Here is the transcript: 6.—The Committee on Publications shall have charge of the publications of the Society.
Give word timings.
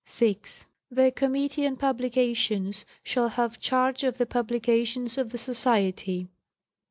6.—The 0.03 1.11
Committee 1.11 1.67
on 1.67 1.75
Publications 1.77 2.85
shall 3.03 3.27
have 3.29 3.59
charge 3.59 4.03
of 4.03 4.17
the 4.17 4.25
publications 4.25 5.15
of 5.15 5.29
the 5.29 5.37
Society. 5.37 6.27